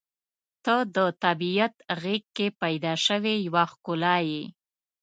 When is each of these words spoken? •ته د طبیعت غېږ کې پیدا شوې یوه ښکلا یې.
•ته 0.65 0.75
د 0.95 0.97
طبیعت 1.23 1.73
غېږ 2.01 2.23
کې 2.35 2.47
پیدا 2.61 2.93
شوې 3.05 3.35
یوه 3.47 3.63
ښکلا 3.71 4.15
یې. 4.29 4.43